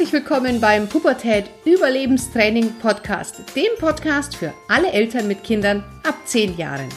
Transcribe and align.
Herzlich 0.00 0.14
willkommen 0.14 0.62
beim 0.62 0.88
Pubertät 0.88 1.50
Überlebenstraining 1.66 2.72
Podcast, 2.78 3.42
dem 3.54 3.68
Podcast 3.78 4.34
für 4.34 4.54
alle 4.66 4.90
Eltern 4.92 5.28
mit 5.28 5.44
Kindern 5.44 5.84
ab 6.04 6.14
10 6.24 6.56
Jahren. 6.56 6.88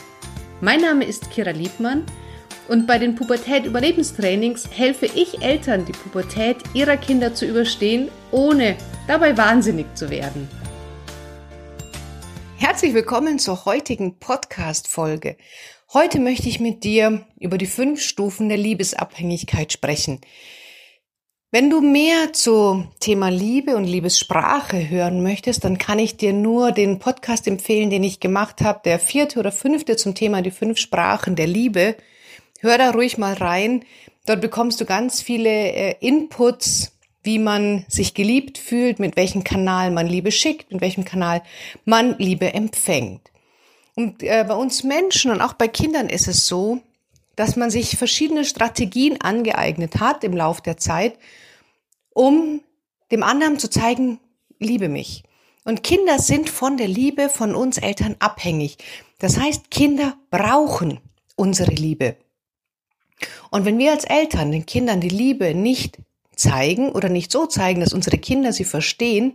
Mein 0.62 0.80
Name 0.80 1.04
ist 1.04 1.30
Kira 1.30 1.50
Liebmann 1.52 2.06
und 2.70 2.88
bei 2.88 2.98
den 2.98 3.16
Pubertät 3.16 3.66
Überlebenstrainings 3.66 4.70
helfe 4.72 5.08
ich 5.08 5.42
Eltern, 5.42 5.84
die 5.84 5.92
Pubertät 5.92 6.56
ihrer 6.74 6.96
Kinder 6.96 7.34
zu 7.34 7.46
überstehen, 7.46 8.08
ohne 8.32 8.78
dabei 9.06 9.36
wahnsinnig 9.36 9.88
zu 9.96 10.10
werden. 10.10 10.48
Herzlich 12.56 12.94
willkommen 12.94 13.38
zur 13.38 13.66
heutigen 13.66 14.18
Podcast-Folge. 14.18 15.36
Heute 15.92 16.22
möchte 16.22 16.48
ich 16.48 16.62
mit 16.62 16.86
dir 16.86 17.26
über 17.38 17.58
die 17.58 17.66
fünf 17.66 18.02
Stufen 18.02 18.48
der 18.48 18.58
Liebesabhängigkeit 18.58 19.74
sprechen. 19.74 20.22
Wenn 21.54 21.70
du 21.70 21.82
mehr 21.82 22.34
zu 22.34 22.88
Thema 23.00 23.30
Liebe 23.30 23.76
und 23.76 23.84
Liebessprache 23.84 24.90
hören 24.90 25.22
möchtest, 25.22 25.64
dann 25.64 25.78
kann 25.78 26.00
ich 26.00 26.18
dir 26.18 26.34
nur 26.34 26.72
den 26.72 26.98
Podcast 26.98 27.48
empfehlen, 27.48 27.92
den 27.92 28.04
ich 28.04 28.20
gemacht 28.20 28.62
habe, 28.62 28.82
der 28.84 28.98
vierte 28.98 29.38
oder 29.38 29.52
fünfte 29.52 29.96
zum 29.96 30.16
Thema 30.16 30.42
die 30.42 30.50
fünf 30.50 30.80
Sprachen 30.80 31.36
der 31.36 31.46
Liebe. 31.46 31.96
Hör 32.60 32.80
da 32.80 32.90
ruhig 32.90 33.20
mal 33.20 33.36
rein. 33.36 33.86
Dort 34.26 34.42
bekommst 34.42 34.82
du 34.82 34.86
ganz 34.86 35.22
viele 35.22 35.52
äh, 35.52 35.96
Inputs, 36.00 36.94
wie 37.22 37.38
man 37.38 37.86
sich 37.88 38.16
geliebt 38.16 38.58
fühlt, 38.58 38.98
mit 38.98 39.16
welchem 39.16 39.44
Kanal 39.44 39.92
man 39.92 40.08
Liebe 40.08 40.32
schickt, 40.32 40.72
mit 40.72 40.82
welchem 40.82 41.06
Kanal 41.06 41.44
man 41.86 42.16
Liebe 42.18 42.52
empfängt. 42.52 43.30
Und 43.94 44.24
äh, 44.24 44.44
bei 44.48 44.56
uns 44.56 44.84
Menschen 44.84 45.30
und 45.30 45.40
auch 45.40 45.54
bei 45.54 45.68
Kindern 45.68 46.10
ist 46.10 46.28
es 46.28 46.48
so, 46.48 46.82
dass 47.36 47.56
man 47.56 47.72
sich 47.72 47.98
verschiedene 47.98 48.46
Strategien 48.46 49.22
angeeignet 49.22 50.00
hat 50.00 50.24
im 50.24 50.36
Lauf 50.36 50.62
der 50.62 50.78
Zeit, 50.78 51.18
um 52.10 52.62
dem 53.12 53.24
anderen 53.24 53.60
zu 53.60 53.70
zeigen, 53.70 54.20
liebe 54.60 54.90
mich. 54.90 55.24
Und 55.66 55.84
Kinder 55.84 56.20
sind 56.20 56.50
von 56.50 56.78
der 56.78 56.88
Liebe 56.88 57.30
von 57.30 57.56
uns 57.56 57.78
Eltern 57.78 58.16
abhängig. 58.20 58.78
Das 59.20 59.40
heißt, 59.40 59.72
Kinder 59.72 60.18
brauchen 60.30 61.00
unsere 61.36 61.72
Liebe. 61.72 62.18
Und 63.50 63.66
wenn 63.66 63.78
wir 63.78 63.92
als 63.92 64.04
Eltern 64.04 64.52
den 64.52 64.66
Kindern 64.66 65.00
die 65.00 65.10
Liebe 65.10 65.54
nicht 65.54 66.00
zeigen 66.36 66.92
oder 66.92 67.10
nicht 67.10 67.32
so 67.32 67.46
zeigen, 67.46 67.80
dass 67.80 67.94
unsere 67.94 68.18
Kinder 68.18 68.52
sie 68.52 68.66
verstehen, 68.66 69.34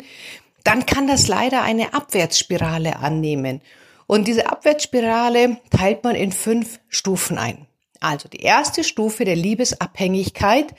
dann 0.64 0.86
kann 0.86 1.06
das 1.06 1.28
leider 1.28 1.62
eine 1.62 1.94
Abwärtsspirale 1.94 2.96
annehmen. 2.96 3.62
Und 4.06 4.26
diese 4.26 4.50
Abwärtsspirale 4.50 5.58
teilt 5.70 6.04
man 6.04 6.16
in 6.16 6.32
fünf 6.32 6.80
Stufen 6.88 7.38
ein. 7.38 7.67
Also 8.00 8.28
die 8.28 8.40
erste 8.40 8.84
Stufe 8.84 9.24
der 9.24 9.36
Liebesabhängigkeit 9.36 10.74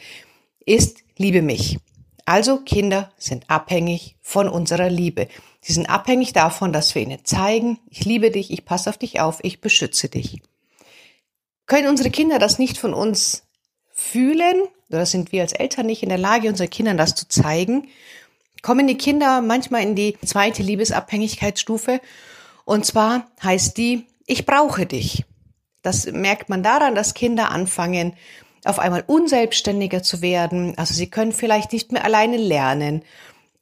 ist 0.65 1.03
Liebe 1.17 1.41
mich. 1.41 1.79
Also 2.25 2.57
Kinder 2.57 3.11
sind 3.17 3.49
abhängig 3.49 4.15
von 4.21 4.47
unserer 4.47 4.89
Liebe. 4.89 5.27
Sie 5.61 5.73
sind 5.73 5.89
abhängig 5.89 6.31
davon, 6.31 6.71
dass 6.71 6.95
wir 6.95 7.01
ihnen 7.01 7.25
zeigen, 7.25 7.79
ich 7.89 8.05
liebe 8.05 8.31
dich, 8.31 8.51
ich 8.51 8.65
passe 8.65 8.89
auf 8.89 8.97
dich 8.97 9.19
auf, 9.19 9.39
ich 9.43 9.61
beschütze 9.61 10.09
dich. 10.09 10.41
Können 11.65 11.87
unsere 11.87 12.09
Kinder 12.09 12.39
das 12.39 12.59
nicht 12.59 12.77
von 12.77 12.93
uns 12.93 13.43
fühlen, 13.91 14.61
oder 14.89 15.05
sind 15.05 15.31
wir 15.31 15.41
als 15.41 15.53
Eltern 15.53 15.87
nicht 15.87 16.03
in 16.03 16.09
der 16.09 16.17
Lage, 16.17 16.49
unseren 16.49 16.69
Kindern 16.69 16.97
das 16.97 17.15
zu 17.15 17.27
zeigen, 17.27 17.89
kommen 18.61 18.87
die 18.87 18.97
Kinder 18.97 19.41
manchmal 19.41 19.83
in 19.83 19.95
die 19.95 20.17
zweite 20.25 20.63
Liebesabhängigkeitsstufe. 20.63 22.01
Und 22.65 22.85
zwar 22.85 23.27
heißt 23.43 23.77
die, 23.77 24.05
ich 24.25 24.45
brauche 24.45 24.85
dich. 24.85 25.25
Das 25.81 26.11
merkt 26.11 26.49
man 26.49 26.63
daran, 26.63 26.95
dass 26.95 27.13
Kinder 27.13 27.51
anfangen, 27.51 28.13
auf 28.65 28.79
einmal 28.79 29.03
unselbstständiger 29.07 30.03
zu 30.03 30.21
werden. 30.21 30.77
Also 30.77 30.93
sie 30.93 31.09
können 31.09 31.31
vielleicht 31.31 31.71
nicht 31.71 31.91
mehr 31.91 32.03
alleine 32.03 32.37
lernen. 32.37 33.03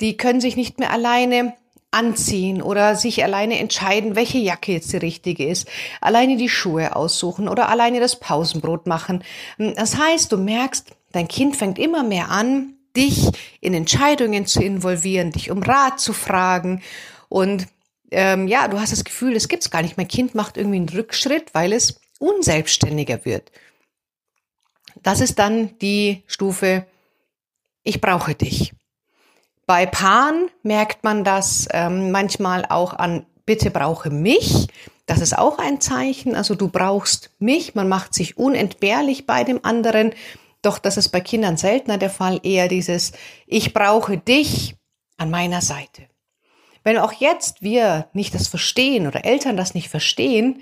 Die 0.02 0.18
können 0.18 0.42
sich 0.42 0.56
nicht 0.56 0.80
mehr 0.80 0.92
alleine 0.92 1.54
anziehen 1.92 2.62
oder 2.62 2.96
sich 2.96 3.24
alleine 3.24 3.60
entscheiden, 3.60 4.16
welche 4.16 4.38
Jacke 4.38 4.74
jetzt 4.74 4.92
die 4.92 4.98
richtige 4.98 5.48
ist, 5.48 5.68
alleine 6.02 6.38
die 6.38 6.50
Schuhe 6.50 6.96
aussuchen 6.96 7.48
oder 7.48 7.70
alleine 7.70 8.00
das 8.00 8.20
Pausenbrot 8.20 8.88
machen. 8.88 9.24
Das 9.58 9.98
heißt, 9.98 10.32
du 10.32 10.38
merkst, 10.38 10.92
dein 11.14 11.28
Kind 11.28 11.56
fängt 11.56 11.80
immer 11.80 12.04
mehr 12.04 12.30
an, 12.30 12.74
dich 12.96 13.30
in 13.62 13.74
Entscheidungen 13.74 14.46
zu 14.46 14.62
involvieren, 14.62 15.32
dich 15.32 15.50
um 15.50 15.64
Rat 15.64 16.00
zu 16.00 16.14
fragen 16.14 16.82
und 17.30 17.68
ähm, 18.12 18.48
ja, 18.48 18.68
du 18.68 18.80
hast 18.80 18.92
das 18.92 19.04
Gefühl, 19.04 19.36
es 19.36 19.50
gibt's 19.50 19.70
gar 19.70 19.82
nicht. 19.82 19.98
Mein 19.98 20.08
Kind 20.08 20.34
macht 20.34 20.56
irgendwie 20.56 20.78
einen 20.78 20.90
Rückschritt, 20.90 21.54
weil 21.54 21.74
es 21.74 22.00
unselbstständiger 22.20 23.26
wird. 23.26 23.52
Das 25.04 25.22
ist 25.22 25.40
dann 25.40 25.78
die 25.80 26.24
Stufe, 26.28 26.86
ich 27.84 28.02
brauche 28.02 28.36
dich. 28.36 28.74
Bei 29.66 29.86
Paaren 29.86 30.50
merkt 30.64 31.04
man 31.04 31.24
das 31.24 31.68
ähm, 31.72 32.12
manchmal 32.12 32.66
auch 32.66 32.94
an, 32.94 33.26
bitte 33.46 33.70
brauche 33.70 34.10
mich. 34.10 34.68
Das 35.06 35.22
ist 35.22 35.38
auch 35.38 35.58
ein 35.58 35.82
Zeichen. 35.82 36.36
Also 36.36 36.56
du 36.56 36.68
brauchst 36.68 37.32
mich. 37.40 37.76
Man 37.76 37.90
macht 37.90 38.14
sich 38.14 38.38
unentbehrlich 38.38 39.26
bei 39.26 39.44
dem 39.44 39.64
anderen. 39.64 40.14
Doch 40.62 40.80
das 40.80 40.98
ist 40.98 41.10
bei 41.10 41.22
Kindern 41.22 41.58
seltener 41.58 41.98
der 41.98 42.10
Fall. 42.10 42.40
Eher 42.44 42.68
dieses, 42.68 43.14
ich 43.46 43.74
brauche 43.74 44.18
dich 44.18 44.76
an 45.18 45.30
meiner 45.30 45.62
Seite. 45.62 46.04
Wenn 46.84 46.98
auch 46.98 47.14
jetzt 47.14 47.62
wir 47.62 48.08
nicht 48.14 48.34
das 48.34 48.48
verstehen 48.48 49.08
oder 49.08 49.26
Eltern 49.26 49.58
das 49.58 49.74
nicht 49.74 49.90
verstehen, 49.90 50.62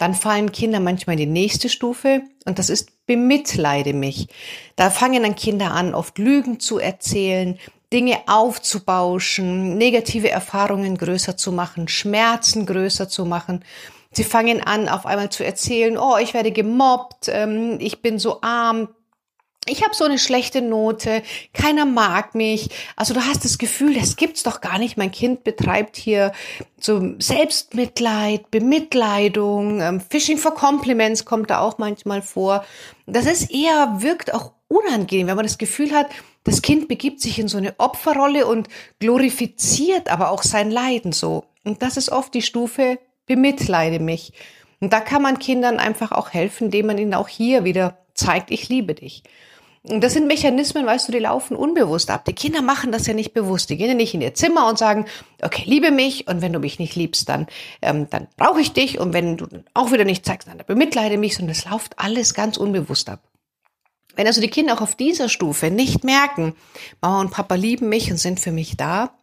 dann 0.00 0.14
fallen 0.14 0.50
Kinder 0.50 0.80
manchmal 0.80 1.14
in 1.14 1.20
die 1.20 1.40
nächste 1.40 1.68
Stufe 1.68 2.22
und 2.46 2.58
das 2.58 2.70
ist 2.70 3.06
bemitleide 3.06 3.92
mich. 3.92 4.28
Da 4.74 4.88
fangen 4.88 5.22
dann 5.22 5.34
Kinder 5.34 5.72
an, 5.72 5.94
oft 5.94 6.16
Lügen 6.16 6.58
zu 6.58 6.78
erzählen, 6.78 7.58
Dinge 7.92 8.16
aufzubauschen, 8.26 9.76
negative 9.76 10.30
Erfahrungen 10.30 10.96
größer 10.96 11.36
zu 11.36 11.52
machen, 11.52 11.86
Schmerzen 11.86 12.64
größer 12.64 13.10
zu 13.10 13.26
machen. 13.26 13.62
Sie 14.10 14.24
fangen 14.24 14.62
an, 14.62 14.88
auf 14.88 15.04
einmal 15.04 15.28
zu 15.28 15.44
erzählen, 15.44 15.98
oh, 15.98 16.16
ich 16.16 16.32
werde 16.32 16.50
gemobbt, 16.50 17.28
ähm, 17.28 17.76
ich 17.78 18.00
bin 18.00 18.18
so 18.18 18.40
arm, 18.40 18.88
ich 19.66 19.84
habe 19.84 19.94
so 19.94 20.04
eine 20.04 20.18
schlechte 20.18 20.62
Note, 20.62 21.22
keiner 21.52 21.84
mag 21.84 22.34
mich. 22.34 22.70
Also 22.96 23.14
du 23.14 23.20
hast 23.20 23.44
das 23.44 23.58
Gefühl, 23.58 23.94
das 23.94 24.16
gibt's 24.16 24.42
doch 24.42 24.60
gar 24.60 24.78
nicht. 24.78 24.96
Mein 24.96 25.12
Kind 25.12 25.44
betreibt 25.44 25.96
hier 25.96 26.32
so 26.78 27.14
Selbstmitleid, 27.18 28.50
Bemitleidung, 28.50 29.80
ähm, 29.80 30.00
Fishing 30.00 30.38
for 30.38 30.54
Compliments 30.54 31.24
kommt 31.24 31.50
da 31.50 31.60
auch 31.60 31.78
manchmal 31.78 32.22
vor. 32.22 32.64
Das 33.06 33.26
ist 33.26 33.50
eher, 33.50 33.96
wirkt 33.98 34.32
auch 34.32 34.52
unangenehm, 34.68 35.26
wenn 35.26 35.36
man 35.36 35.46
das 35.46 35.58
Gefühl 35.58 35.92
hat, 35.92 36.08
das 36.44 36.62
Kind 36.62 36.88
begibt 36.88 37.20
sich 37.20 37.38
in 37.38 37.48
so 37.48 37.58
eine 37.58 37.78
Opferrolle 37.78 38.46
und 38.46 38.68
glorifiziert 38.98 40.08
aber 40.08 40.30
auch 40.30 40.42
sein 40.42 40.70
Leiden 40.70 41.12
so. 41.12 41.44
Und 41.64 41.82
das 41.82 41.98
ist 41.98 42.10
oft 42.10 42.32
die 42.32 42.42
Stufe, 42.42 42.98
bemitleide 43.26 44.00
mich. 44.00 44.32
Und 44.80 44.94
da 44.94 45.00
kann 45.00 45.20
man 45.20 45.38
Kindern 45.38 45.78
einfach 45.78 46.12
auch 46.12 46.30
helfen, 46.30 46.66
indem 46.66 46.86
man 46.86 46.98
ihnen 46.98 47.12
auch 47.12 47.28
hier 47.28 47.64
wieder 47.64 47.98
zeigt, 48.14 48.50
ich 48.50 48.68
liebe 48.68 48.94
dich. 48.94 49.22
Und 49.82 50.04
das 50.04 50.12
sind 50.12 50.26
Mechanismen, 50.26 50.84
weißt 50.84 51.08
du, 51.08 51.12
die 51.12 51.20
laufen 51.20 51.56
unbewusst 51.56 52.10
ab. 52.10 52.26
Die 52.26 52.34
Kinder 52.34 52.60
machen 52.60 52.92
das 52.92 53.06
ja 53.06 53.14
nicht 53.14 53.32
bewusst. 53.32 53.70
Die 53.70 53.78
gehen 53.78 53.88
ja 53.88 53.94
nicht 53.94 54.12
in 54.12 54.20
ihr 54.20 54.34
Zimmer 54.34 54.68
und 54.68 54.76
sagen, 54.76 55.06
okay, 55.40 55.62
liebe 55.64 55.90
mich 55.90 56.28
und 56.28 56.42
wenn 56.42 56.52
du 56.52 56.58
mich 56.58 56.78
nicht 56.78 56.96
liebst, 56.96 57.30
dann, 57.30 57.46
ähm, 57.80 58.06
dann 58.10 58.28
brauche 58.36 58.60
ich 58.60 58.72
dich 58.72 59.00
und 59.00 59.14
wenn 59.14 59.38
du 59.38 59.46
auch 59.72 59.90
wieder 59.90 60.04
nicht 60.04 60.26
zeigst, 60.26 60.48
dann 60.48 60.60
bemitleide 60.66 61.16
mich, 61.16 61.36
sondern 61.36 61.52
es 61.52 61.64
läuft 61.64 61.98
alles 61.98 62.34
ganz 62.34 62.58
unbewusst 62.58 63.08
ab. 63.08 63.22
Wenn 64.16 64.26
also 64.26 64.42
die 64.42 64.48
Kinder 64.48 64.74
auch 64.74 64.82
auf 64.82 64.96
dieser 64.96 65.30
Stufe 65.30 65.70
nicht 65.70 66.04
merken, 66.04 66.54
Mama 67.00 67.20
und 67.22 67.30
Papa 67.30 67.54
lieben 67.54 67.88
mich 67.88 68.10
und 68.10 68.18
sind 68.18 68.38
für 68.38 68.52
mich 68.52 68.76
da, 68.76 69.14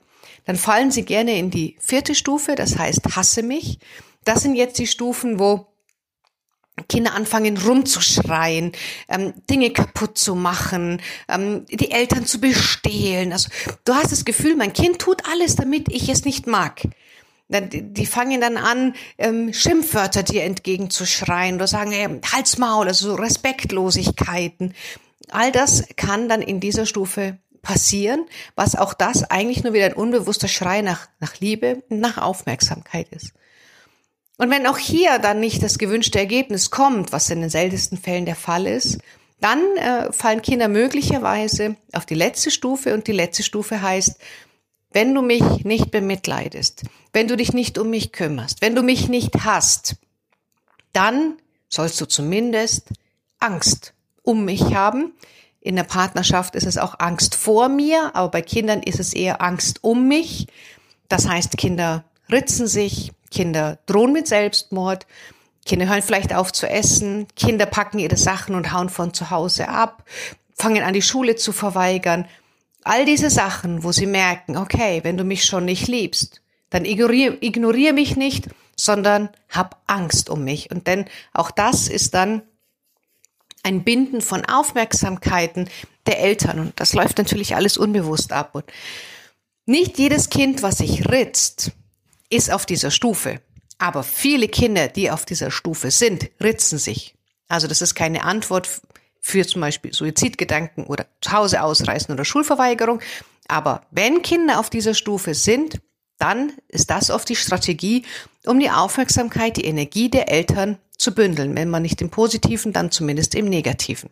dann 0.46 0.56
fallen 0.56 0.90
sie 0.90 1.04
gerne 1.04 1.38
in 1.38 1.52
die 1.52 1.76
vierte 1.80 2.16
Stufe, 2.16 2.56
das 2.56 2.80
heißt 2.80 3.16
hasse 3.16 3.44
mich. 3.44 3.78
Das 4.24 4.42
sind 4.42 4.56
jetzt 4.56 4.80
die 4.80 4.88
Stufen, 4.88 5.40
wo 5.40 5.68
Kinder 6.90 7.14
anfangen 7.14 7.58
rumzuschreien, 7.58 8.72
ähm, 9.10 9.34
Dinge 9.50 9.72
kaputt 9.72 10.18
zu 10.18 10.36
machen, 10.36 11.02
ähm, 11.28 11.66
die 11.68 11.92
Eltern 11.92 12.26
zu 12.26 12.40
bestehlen. 12.40 13.34
Also 13.34 13.50
du 13.86 13.94
hast 13.94 14.12
das 14.12 14.26
Gefühl, 14.26 14.56
mein 14.56 14.74
Kind 14.74 15.00
tut 15.00 15.24
alles, 15.32 15.56
damit 15.56 15.92
ich 15.92 16.10
es 16.10 16.24
nicht 16.26 16.48
mag. 16.48 16.82
Die 17.50 18.06
fangen 18.06 18.42
dann 18.42 18.58
an, 18.58 18.94
ähm, 19.18 19.54
Schimpfwörter 19.54 20.22
dir 20.22 20.44
entgegenzuschreien 20.44 21.56
oder 21.56 21.68
sagen, 21.68 21.94
ey, 21.94 22.20
Halsmaul, 22.34 22.72
Maul, 22.72 22.88
also 22.90 23.10
so 23.10 23.16
Respektlosigkeiten. 23.16 24.74
All 25.30 25.52
das 25.54 25.86
kann 25.96 26.28
dann 26.28 26.42
in 26.42 26.60
dieser 26.60 26.86
Stufe 26.86 27.38
passieren, 27.62 28.26
was 28.56 28.76
auch 28.76 28.94
das 28.94 29.24
eigentlich 29.24 29.64
nur 29.64 29.74
wieder 29.74 29.86
ein 29.86 29.94
unbewusster 29.94 30.50
Schrei 30.50 30.82
nach, 30.82 31.08
nach 31.20 31.40
Liebe, 31.40 31.84
nach 31.90 32.18
Aufmerksamkeit 32.18 33.08
ist. 33.10 33.34
Und 34.38 34.50
wenn 34.52 34.68
auch 34.68 34.78
hier 34.78 35.20
dann 35.20 35.40
nicht 35.40 35.64
das 35.64 35.78
gewünschte 35.78 36.20
Ergebnis 36.20 36.70
kommt, 36.70 37.12
was 37.12 37.30
in 37.30 37.42
den 37.42 37.50
seltensten 37.50 37.98
Fällen 37.98 38.26
der 38.26 38.36
Fall 38.36 38.68
ist, 38.68 39.00
dann 39.40 39.60
äh, 39.78 40.12
fallen 40.12 40.42
Kinder 40.42 40.68
möglicherweise 40.68 41.76
auf 41.94 42.06
die 42.06 42.16
letzte 42.16 42.52
Stufe 42.52 42.94
und 42.94 43.08
die 43.08 43.12
letzte 43.12 43.44
Stufe 43.44 43.82
heißt, 43.82 44.18
wenn 44.92 45.14
du 45.14 45.22
mich 45.22 45.44
nicht 45.64 45.92
bemitleidest, 45.92 46.84
wenn 47.14 47.28
du 47.28 47.36
dich 47.36 47.54
nicht 47.54 47.78
um 47.78 47.90
mich 47.90 48.12
kümmerst, 48.12 48.62
wenn 48.62 48.76
du 48.76 48.82
mich 48.82 49.10
nicht 49.10 49.44
hast, 49.44 49.96
dann 50.94 51.38
sollst 51.70 52.00
du 52.02 52.06
zumindest 52.06 52.88
Angst 53.40 53.94
um 54.24 54.46
mich 54.46 54.74
haben, 54.74 55.14
In 55.68 55.76
der 55.76 55.84
Partnerschaft 55.84 56.56
ist 56.56 56.66
es 56.66 56.78
auch 56.78 57.00
Angst 57.00 57.36
vor 57.36 57.68
mir, 57.68 58.16
aber 58.16 58.30
bei 58.32 58.42
Kindern 58.42 58.82
ist 58.82 59.02
es 59.02 59.14
eher 59.14 59.42
Angst 59.42 59.84
um 59.84 60.08
mich. 60.08 60.48
Das 61.10 61.28
heißt, 61.28 61.58
Kinder 61.58 62.06
ritzen 62.32 62.68
sich, 62.68 63.12
Kinder 63.30 63.80
drohen 63.86 64.14
mit 64.14 64.28
Selbstmord, 64.28 65.06
Kinder 65.66 65.88
hören 65.88 66.02
vielleicht 66.02 66.34
auf 66.34 66.54
zu 66.54 66.68
essen, 66.68 67.28
Kinder 67.36 67.66
packen 67.66 68.00
ihre 68.00 68.18
Sachen 68.18 68.56
und 68.56 68.72
hauen 68.72 68.90
von 68.90 69.14
zu 69.14 69.30
Hause 69.30 69.68
ab, 69.68 70.04
fangen 70.56 70.84
an 70.84 70.94
die 70.94 71.02
Schule 71.02 71.36
zu 71.36 71.52
verweigern. 71.52 72.26
All 72.84 73.06
diese 73.06 73.30
Sachen, 73.30 73.84
wo 73.84 73.92
sie 73.92 74.06
merken, 74.06 74.56
okay, 74.56 75.02
wenn 75.04 75.18
du 75.18 75.26
mich 75.26 75.46
schon 75.46 75.66
nicht 75.66 75.88
liebst, 75.88 76.42
dann 76.70 76.86
ignoriere 76.86 77.38
ignorier 77.42 77.94
mich 77.94 78.16
nicht, 78.16 78.48
sondern 78.76 79.30
hab 79.50 79.82
Angst 79.88 80.30
um 80.30 80.44
mich. 80.44 80.72
Und 80.72 80.88
denn 80.88 81.06
auch 81.34 81.52
das 81.52 81.88
ist 81.88 82.14
dann 82.14 82.44
ein 83.64 83.84
Binden 83.84 84.22
von 84.22 84.46
Aufmerksamkeiten 84.46 85.70
der 86.06 86.20
Eltern. 86.20 86.60
Und 86.60 86.80
das 86.80 86.94
läuft 86.94 87.18
natürlich 87.18 87.56
alles 87.56 87.78
unbewusst 87.78 88.32
ab. 88.32 88.52
Und 88.54 88.66
nicht 89.66 89.98
jedes 89.98 90.30
Kind, 90.30 90.64
was 90.64 90.78
sich 90.78 91.10
ritzt, 91.10 91.72
ist 92.30 92.52
auf 92.52 92.66
dieser 92.66 92.92
Stufe. 92.92 93.42
Aber 93.78 94.04
viele 94.04 94.48
Kinder, 94.48 94.88
die 94.88 95.12
auf 95.12 95.26
dieser 95.26 95.52
Stufe 95.52 95.92
sind, 95.92 96.30
ritzen 96.42 96.80
sich. 96.80 97.16
Also 97.48 97.68
das 97.68 97.82
ist 97.82 97.96
keine 97.96 98.24
Antwort 98.24 98.82
für 99.22 99.46
zum 99.46 99.62
Beispiel 99.62 99.94
Suizidgedanken 99.94 100.86
oder 100.86 101.06
zu 101.22 101.32
Hause 101.32 101.62
ausreißen 101.62 102.14
oder 102.14 102.26
Schulverweigerung. 102.26 103.02
Aber 103.48 103.82
wenn 103.92 104.22
Kinder 104.22 104.60
auf 104.60 104.70
dieser 104.70 104.94
Stufe 104.94 105.34
sind, 105.34 105.80
dann 106.18 106.54
ist 106.68 106.90
das 106.90 107.12
oft 107.12 107.30
die 107.30 107.36
Strategie, 107.36 108.04
um 108.46 108.60
die 108.60 108.72
Aufmerksamkeit, 108.72 109.58
die 109.58 109.66
Energie 109.66 110.10
der 110.10 110.30
Eltern 110.32 110.80
zu 110.98 111.14
bündeln. 111.14 111.56
Wenn 111.56 111.70
man 111.70 111.84
nicht 111.84 112.02
im 112.02 112.10
Positiven, 112.10 112.74
dann 112.74 112.92
zumindest 112.92 113.36
im 113.36 113.46
Negativen. 113.46 114.10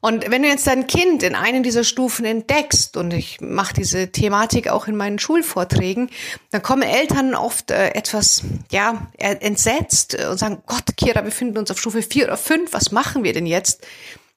Und 0.00 0.30
wenn 0.30 0.42
du 0.42 0.48
jetzt 0.48 0.66
dein 0.66 0.86
Kind 0.86 1.22
in 1.22 1.34
einem 1.34 1.62
dieser 1.62 1.84
Stufen 1.84 2.24
entdeckst, 2.24 2.96
und 2.96 3.12
ich 3.12 3.40
mache 3.40 3.74
diese 3.74 4.10
Thematik 4.10 4.68
auch 4.68 4.88
in 4.88 4.96
meinen 4.96 5.18
Schulvorträgen, 5.18 6.10
dann 6.50 6.62
kommen 6.62 6.82
Eltern 6.82 7.34
oft 7.34 7.70
äh, 7.70 7.90
etwas, 7.90 8.42
ja, 8.70 9.08
entsetzt 9.18 10.14
und 10.14 10.38
sagen, 10.38 10.62
Gott, 10.66 10.96
Kira, 10.96 11.16
wir 11.16 11.22
befinden 11.22 11.58
uns 11.58 11.70
auf 11.70 11.78
Stufe 11.78 12.02
4 12.02 12.24
oder 12.24 12.38
5, 12.38 12.72
was 12.72 12.92
machen 12.92 13.24
wir 13.24 13.34
denn 13.34 13.46
jetzt? 13.46 13.86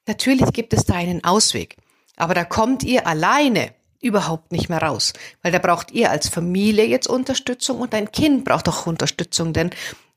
Natürlich 0.05 0.51
gibt 0.51 0.73
es 0.73 0.83
da 0.83 0.95
einen 0.95 1.23
Ausweg. 1.23 1.77
Aber 2.17 2.33
da 2.33 2.43
kommt 2.43 2.83
ihr 2.83 3.07
alleine 3.07 3.73
überhaupt 4.01 4.51
nicht 4.51 4.67
mehr 4.67 4.81
raus, 4.81 5.13
weil 5.41 5.53
da 5.53 5.59
braucht 5.59 5.91
ihr 5.91 6.11
als 6.11 6.27
Familie 6.27 6.85
jetzt 6.85 7.07
Unterstützung 7.07 7.79
und 7.79 7.93
dein 7.93 8.11
Kind 8.11 8.43
braucht 8.43 8.67
auch 8.67 8.85
Unterstützung, 8.85 9.53
denn 9.53 9.69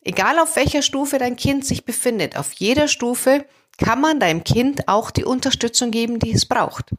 egal 0.02 0.40
auf 0.40 0.56
welcher 0.56 0.82
Stufe 0.82 1.18
dein 1.18 1.36
Kind 1.36 1.64
sich 1.64 1.84
befindet, 1.84 2.36
auf 2.36 2.52
jeder 2.54 2.88
Stufe 2.88 3.44
kann 3.78 4.00
man 4.00 4.20
deinem 4.20 4.44
Kind 4.44 4.88
auch 4.88 5.10
die 5.10 5.24
Unterstützung 5.24 5.90
geben, 5.90 6.18
die 6.18 6.32
es 6.32 6.46
braucht. 6.46 6.92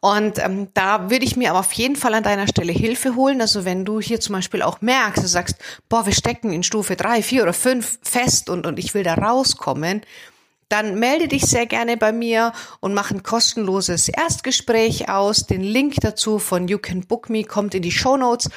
Und 0.00 0.38
ähm, 0.38 0.68
da 0.74 1.08
würde 1.08 1.24
ich 1.24 1.36
mir 1.36 1.48
aber 1.48 1.60
auf 1.60 1.72
jeden 1.72 1.96
Fall 1.96 2.12
an 2.12 2.22
deiner 2.22 2.46
Stelle 2.46 2.72
Hilfe 2.72 3.14
holen. 3.14 3.40
Also 3.40 3.64
wenn 3.64 3.86
du 3.86 4.00
hier 4.00 4.20
zum 4.20 4.34
Beispiel 4.34 4.60
auch 4.60 4.82
merkst, 4.82 5.22
du 5.22 5.26
sagst, 5.26 5.56
boah, 5.88 6.04
wir 6.04 6.12
stecken 6.12 6.52
in 6.52 6.62
Stufe 6.62 6.94
drei, 6.94 7.22
vier 7.22 7.42
oder 7.42 7.54
fünf 7.54 7.98
fest 8.02 8.50
und, 8.50 8.66
und 8.66 8.78
ich 8.78 8.92
will 8.92 9.02
da 9.02 9.14
rauskommen, 9.14 10.02
dann 10.68 10.98
melde 10.98 11.28
dich 11.28 11.46
sehr 11.46 11.64
gerne 11.64 11.96
bei 11.96 12.12
mir 12.12 12.52
und 12.80 12.92
mach 12.92 13.12
ein 13.12 13.22
kostenloses 13.22 14.08
Erstgespräch 14.08 15.08
aus. 15.08 15.46
Den 15.46 15.62
Link 15.62 15.94
dazu 16.02 16.38
von 16.38 16.68
You 16.68 16.78
Can 16.78 17.06
Book 17.06 17.30
Me 17.30 17.44
kommt 17.44 17.74
in 17.74 17.80
die 17.80 17.90
Show 17.90 18.18
Notes. 18.18 18.50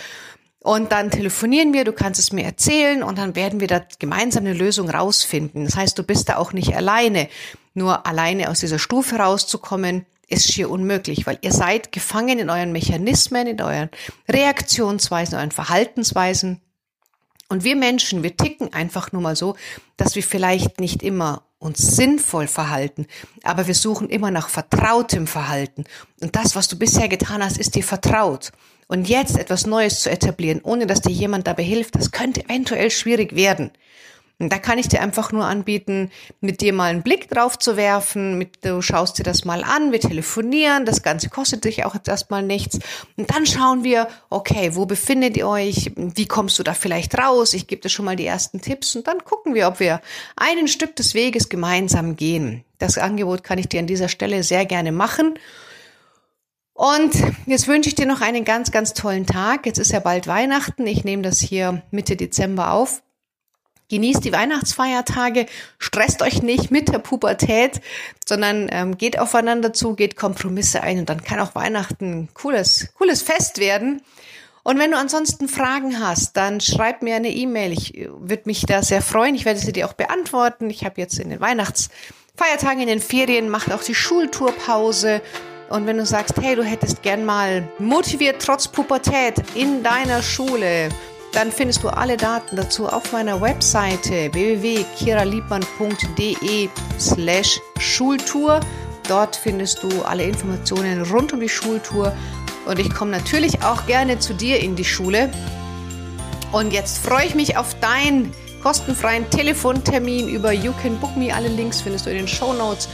Und 0.61 0.91
dann 0.91 1.11
telefonieren 1.11 1.71
wir, 1.71 1.83
du 1.83 1.93
kannst 1.93 2.19
es 2.19 2.31
mir 2.31 2.43
erzählen 2.43 3.03
und 3.03 3.17
dann 3.17 3.35
werden 3.35 3.59
wir 3.59 3.67
da 3.67 3.81
gemeinsam 3.99 4.45
eine 4.45 4.53
Lösung 4.53 4.89
rausfinden. 4.89 5.65
Das 5.65 5.75
heißt, 5.75 5.97
du 5.97 6.03
bist 6.03 6.29
da 6.29 6.37
auch 6.37 6.51
nicht 6.51 6.75
alleine. 6.75 7.29
Nur 7.73 8.05
alleine 8.07 8.49
aus 8.49 8.59
dieser 8.59 8.79
Stufe 8.79 9.17
rauszukommen, 9.17 10.05
ist 10.27 10.51
schier 10.51 10.69
unmöglich, 10.69 11.25
weil 11.25 11.37
ihr 11.41 11.53
seid 11.53 11.91
gefangen 11.91 12.39
in 12.39 12.49
euren 12.49 12.73
Mechanismen, 12.73 13.47
in 13.47 13.61
euren 13.61 13.89
Reaktionsweisen, 14.27 15.35
in 15.35 15.39
euren 15.39 15.51
Verhaltensweisen. 15.51 16.61
Und 17.49 17.63
wir 17.63 17.77
Menschen, 17.77 18.23
wir 18.23 18.35
ticken 18.35 18.73
einfach 18.73 19.13
nur 19.13 19.21
mal 19.21 19.37
so, 19.37 19.55
dass 19.95 20.15
wir 20.15 20.23
vielleicht 20.23 20.81
nicht 20.81 21.01
immer 21.01 21.46
uns 21.59 21.95
sinnvoll 21.95 22.47
verhalten, 22.47 23.07
aber 23.43 23.67
wir 23.67 23.73
suchen 23.73 24.09
immer 24.09 24.31
nach 24.31 24.49
vertrautem 24.49 25.27
Verhalten. 25.27 25.85
Und 26.21 26.35
das, 26.35 26.55
was 26.55 26.67
du 26.67 26.77
bisher 26.77 27.07
getan 27.07 27.43
hast, 27.43 27.57
ist 27.57 27.75
dir 27.75 27.83
vertraut. 27.83 28.51
Und 28.87 29.09
jetzt 29.09 29.37
etwas 29.37 29.65
Neues 29.65 30.01
zu 30.01 30.09
etablieren, 30.09 30.61
ohne 30.63 30.87
dass 30.87 31.01
dir 31.01 31.11
jemand 31.11 31.47
dabei 31.47 31.63
hilft, 31.63 31.95
das 31.95 32.11
könnte 32.11 32.45
eventuell 32.45 32.89
schwierig 32.91 33.35
werden. 33.35 33.71
Und 34.39 34.53
da 34.53 34.59
kann 34.59 34.77
ich 34.77 34.87
dir 34.87 35.01
einfach 35.01 35.31
nur 35.31 35.45
anbieten, 35.45 36.11
mit 36.41 36.61
dir 36.61 36.71
mal 36.71 36.91
einen 36.91 37.01
Blick 37.01 37.27
drauf 37.27 37.57
zu 37.57 37.75
werfen, 37.75 38.37
mit, 38.37 38.63
du 38.63 38.83
schaust 38.83 39.17
dir 39.17 39.23
das 39.23 39.45
mal 39.45 39.63
an, 39.63 39.91
wir 39.91 39.99
telefonieren, 39.99 40.85
das 40.85 41.01
Ganze 41.01 41.29
kostet 41.29 41.65
dich 41.65 41.85
auch 41.85 41.95
jetzt 41.95 42.07
erstmal 42.07 42.43
nichts. 42.43 42.77
Und 43.15 43.33
dann 43.33 43.47
schauen 43.47 43.83
wir, 43.83 44.07
okay, 44.29 44.75
wo 44.75 44.85
befindet 44.85 45.37
ihr 45.37 45.47
euch? 45.47 45.91
Wie 45.95 46.27
kommst 46.27 46.59
du 46.59 46.63
da 46.63 46.75
vielleicht 46.75 47.17
raus? 47.17 47.55
Ich 47.55 47.65
gebe 47.65 47.81
dir 47.81 47.89
schon 47.89 48.05
mal 48.05 48.15
die 48.15 48.27
ersten 48.27 48.61
Tipps 48.61 48.95
und 48.95 49.07
dann 49.07 49.23
gucken 49.23 49.55
wir, 49.55 49.67
ob 49.67 49.79
wir 49.79 50.01
einen 50.35 50.67
Stück 50.67 50.95
des 50.95 51.15
Weges 51.15 51.49
gemeinsam 51.49 52.15
gehen. 52.15 52.63
Das 52.77 52.99
Angebot 52.99 53.43
kann 53.43 53.57
ich 53.57 53.69
dir 53.69 53.79
an 53.79 53.87
dieser 53.87 54.07
Stelle 54.07 54.43
sehr 54.43 54.67
gerne 54.67 54.91
machen. 54.91 55.39
Und 56.73 57.15
jetzt 57.47 57.67
wünsche 57.67 57.89
ich 57.89 57.95
dir 57.95 58.05
noch 58.05 58.21
einen 58.21 58.45
ganz, 58.45 58.69
ganz 58.69 58.93
tollen 58.93 59.25
Tag. 59.25 59.65
Jetzt 59.65 59.79
ist 59.79 59.91
ja 59.91 59.99
bald 59.99 60.27
Weihnachten. 60.27 60.85
Ich 60.85 61.03
nehme 61.03 61.23
das 61.23 61.39
hier 61.39 61.81
Mitte 61.89 62.15
Dezember 62.15 62.71
auf. 62.71 63.01
Genießt 63.89 64.25
die 64.25 64.33
Weihnachtsfeiertage, 64.33 65.45
stresst 65.79 66.21
euch 66.21 66.41
nicht 66.41 66.71
mit 66.71 66.89
der 66.89 66.99
Pubertät, 66.99 67.79
sondern 68.25 68.67
ähm, 68.69 68.97
geht 68.97 69.17
aufeinander 69.17 69.71
zu, 69.71 69.95
geht 69.95 70.17
Kompromisse 70.17 70.81
ein 70.83 70.99
und 70.99 71.09
dann 71.09 71.23
kann 71.23 71.39
auch 71.39 71.55
Weihnachten 71.55 72.11
ein 72.11 72.29
cooles, 72.33 72.89
cooles 72.97 73.21
Fest 73.21 73.59
werden. 73.59 74.01
Und 74.63 74.77
wenn 74.79 74.91
du 74.91 74.97
ansonsten 74.97 75.47
Fragen 75.47 76.01
hast, 76.01 76.35
dann 76.35 76.59
schreib 76.59 77.01
mir 77.01 77.15
eine 77.15 77.29
E-Mail. 77.29 77.71
Ich 77.71 77.97
äh, 77.97 78.09
würde 78.11 78.43
mich 78.45 78.65
da 78.65 78.83
sehr 78.83 79.01
freuen. 79.01 79.33
Ich 79.35 79.45
werde 79.45 79.61
sie 79.61 79.71
dir 79.71 79.87
auch 79.87 79.93
beantworten. 79.93 80.69
Ich 80.69 80.83
habe 80.83 80.99
jetzt 80.99 81.17
in 81.19 81.29
den 81.29 81.39
Weihnachtsfeiertagen, 81.39 82.81
in 82.81 82.89
den 82.89 82.99
Ferien, 82.99 83.47
macht 83.47 83.71
auch 83.71 83.81
die 83.81 83.95
Schultourpause. 83.95 85.21
Und 85.69 85.85
wenn 85.85 85.95
du 85.95 86.05
sagst, 86.05 86.33
hey, 86.41 86.57
du 86.57 86.63
hättest 86.65 87.01
gern 87.01 87.23
mal 87.23 87.69
motiviert 87.79 88.41
trotz 88.41 88.67
Pubertät 88.67 89.35
in 89.55 89.83
deiner 89.83 90.21
Schule 90.21 90.89
dann 91.37 91.51
findest 91.51 91.83
du 91.83 91.89
alle 91.89 92.17
Daten 92.17 92.55
dazu 92.55 92.87
auf 92.87 93.11
meiner 93.11 93.39
Webseite 93.39 94.33
www.kiraliebmann.de 94.33 96.67
slash 96.99 97.61
Schultour. 97.77 98.59
Dort 99.07 99.35
findest 99.35 99.83
du 99.83 100.01
alle 100.01 100.23
Informationen 100.23 101.03
rund 101.03 101.33
um 101.33 101.39
die 101.39 101.47
Schultour. 101.47 102.11
Und 102.65 102.79
ich 102.79 102.91
komme 102.91 103.11
natürlich 103.11 103.61
auch 103.61 103.85
gerne 103.85 104.17
zu 104.17 104.33
dir 104.33 104.59
in 104.59 104.75
die 104.75 104.83
Schule. 104.83 105.29
Und 106.51 106.73
jetzt 106.73 107.05
freue 107.05 107.27
ich 107.27 107.35
mich 107.35 107.55
auf 107.55 107.79
deinen 107.81 108.33
kostenfreien 108.63 109.29
Telefontermin 109.29 110.29
über 110.29 110.51
You 110.51 110.73
Can 110.81 110.97
Book 110.97 111.15
Me. 111.15 111.31
Alle 111.31 111.49
Links 111.49 111.81
findest 111.81 112.07
du 112.07 112.09
in 112.09 112.17
den 112.17 112.27
Show 112.27 112.53
Notes. 112.53 112.89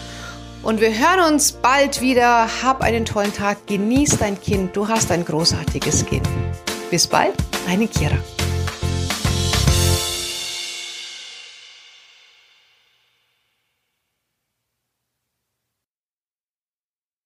Und 0.64 0.82
wir 0.82 0.90
hören 0.90 1.34
uns 1.34 1.54
bald 1.54 2.02
wieder. 2.02 2.50
Hab 2.62 2.82
einen 2.82 3.06
tollen 3.06 3.34
Tag. 3.34 3.68
Genieß 3.68 4.18
dein 4.18 4.38
Kind. 4.42 4.76
Du 4.76 4.90
hast 4.90 5.14
ein 5.14 5.24
großartiges 5.24 6.06
Kind. 6.06 6.28
Bis 6.92 7.08
bald, 7.08 7.36
deine 7.66 7.88
Kira. 7.88 8.18